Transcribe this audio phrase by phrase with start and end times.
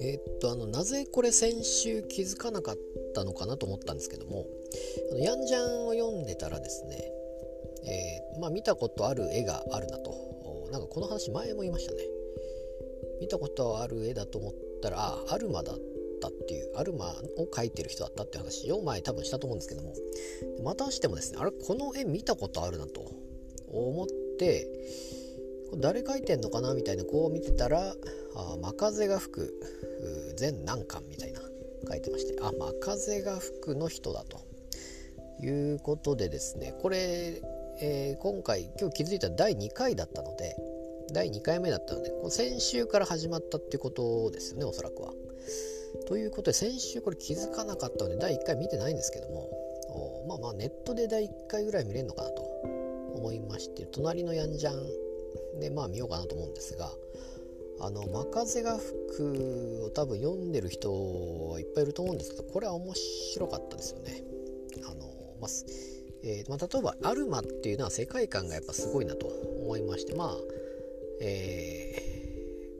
[0.00, 2.76] えー、っとあのなぜこれ先週気づかなかっ
[3.14, 4.46] たのかなと思ったんですけども
[5.10, 6.96] あのヤンジャンを読んでたらですね、
[7.84, 10.14] えー、まあ、見たことある絵があるなと。
[10.72, 11.98] なんかこの話前も言いましたね。
[13.20, 14.52] 見たことある絵だと思っ
[14.82, 15.76] たらあアルマだっ
[16.20, 19.94] たっていうアルマを描いてる人だったって話を前多分したと思うんですけども
[20.64, 23.25] またしてもですねあれこの絵見たことあるなと。
[23.72, 24.06] 思っ
[24.38, 24.68] て
[25.76, 26.74] 誰描いてんのかな？
[26.74, 27.94] みたいなこう見てたら
[28.36, 31.40] 「あ真風が吹く全何巻」みたいな
[31.88, 34.46] 書いてましてあ真風が吹くの人だと。
[35.42, 37.42] いうことでですねこれ、
[37.80, 40.56] えー、今回今日気づいた第2回だったので
[41.12, 45.12] 第2回目だったので先週から始まったってことですよねおそらくは。
[46.06, 49.48] ということで先週これ気づかなかったので第1回見てないんですけども
[50.26, 52.45] まあまあネットで第1回ぐらい見れるのかなと。
[53.16, 56.90] 思いまして隣のヤンジャンでまあ見ようかなと思うんですが
[57.80, 60.92] あの「真風が吹く」を多分読んでる人
[61.48, 64.24] はいっぱいいると思うんですけどこれは面白かったですよね。
[64.84, 65.06] あの
[65.40, 65.50] まあ
[66.22, 70.36] えー、まあ、例えば「アルマ」っていうのは世界観がやっぱすごいなと思いましてまあ
[71.20, 71.94] え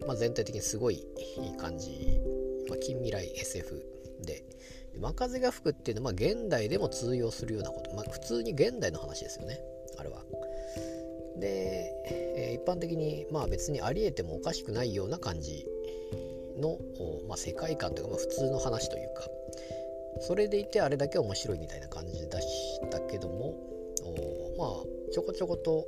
[0.00, 2.20] ー、まあ、全体的にすごいいい感じ、
[2.68, 3.82] まあ、近未来 SF
[4.22, 4.44] で。
[4.92, 9.60] で真風が吹くっていうのは、現代でも通用するようなこと、まあ、普通に現代の話ですよね。
[9.96, 10.22] あれは。
[11.38, 11.92] で、
[12.36, 15.66] え、一般的にまあ別にありえてもおかしくないような感じ
[16.58, 16.78] の、
[17.28, 19.24] まあ、世界観というか、まあ、普通の話というか
[20.20, 23.54] それでいてあれだけ面白いみたいな感じでしたけども
[24.58, 25.86] まあちょこちょこと、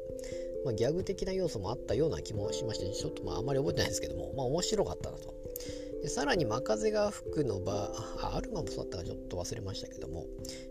[0.65, 5.38] まあ、ギャグ的な要素もあったような気もしましてちょっとまああんまり覚えてないですけどもまあ面白かったなと。
[6.03, 10.27] でさらに真風が吹くの場あアルマもそうだったかちょっと忘れましたけども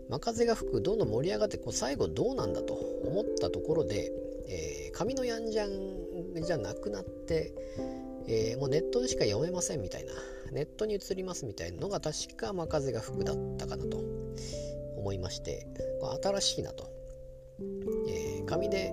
[0.08, 4.10] 真風が吹くどんどん盛り上がってこう最後どうなんだと思ったところで、
[4.48, 7.52] えー、紙のヤンジャンじゃなくなって、
[8.26, 10.12] えー、もうネットでしか読めませんみたいな
[10.52, 13.98] ネットに移りますみたいなのが確か真風が吹くだったかなと
[14.96, 15.66] 思いまして
[16.22, 16.90] 新しいなと、
[18.08, 18.92] えー、紙で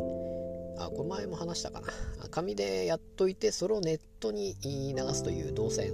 [0.77, 1.87] あこれ前も話したかな。
[2.29, 5.93] 紙でやっといてそれをネットに流すという動線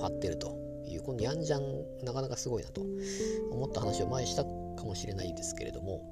[0.00, 0.56] 張ってると
[0.86, 2.82] いうこのヤンジャンなかなかすごいなと
[3.50, 4.50] 思った話を前にしたか
[4.84, 6.02] もしれないですけれども、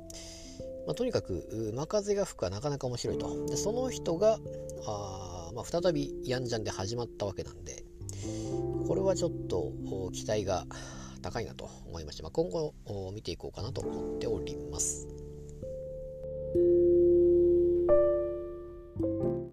[0.86, 4.38] まあ、とにかく「真風が吹く」はなかなか面白いとでその人が
[4.86, 7.84] あ、まあ、再びヤンジャンで始まったわけなんで
[8.86, 9.72] これはちょっと
[10.12, 10.66] 期待が
[11.22, 12.74] 高いなと思いまして、まあ、今後
[13.12, 14.35] 見ていこうかなと思っております。